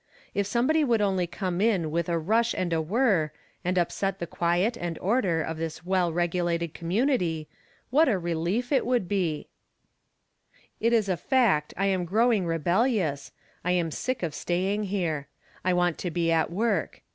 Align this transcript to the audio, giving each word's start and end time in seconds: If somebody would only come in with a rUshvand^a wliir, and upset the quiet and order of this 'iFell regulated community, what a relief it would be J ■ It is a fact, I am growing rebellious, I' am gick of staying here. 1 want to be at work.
If 0.33 0.47
somebody 0.47 0.83
would 0.83 0.99
only 0.99 1.27
come 1.27 1.61
in 1.61 1.91
with 1.91 2.09
a 2.09 2.13
rUshvand^a 2.19 2.83
wliir, 2.83 3.29
and 3.63 3.77
upset 3.77 4.17
the 4.17 4.25
quiet 4.25 4.75
and 4.75 4.97
order 4.97 5.43
of 5.43 5.57
this 5.59 5.81
'iFell 5.81 6.11
regulated 6.11 6.73
community, 6.73 7.47
what 7.91 8.09
a 8.09 8.17
relief 8.17 8.71
it 8.71 8.83
would 8.83 9.07
be 9.07 9.43
J 10.51 10.55
■ 10.85 10.87
It 10.87 10.93
is 10.93 11.07
a 11.07 11.17
fact, 11.17 11.75
I 11.77 11.85
am 11.85 12.05
growing 12.05 12.47
rebellious, 12.47 13.31
I' 13.63 13.73
am 13.73 13.91
gick 13.91 14.23
of 14.23 14.33
staying 14.33 14.85
here. 14.85 15.27
1 15.61 15.75
want 15.75 15.99
to 15.99 16.09
be 16.09 16.31
at 16.31 16.49
work. 16.51 17.03